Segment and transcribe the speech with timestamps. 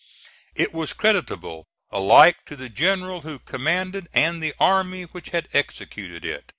[0.55, 6.25] It was creditable alike to the general who commanded and the army which had executed
[6.25, 6.43] it.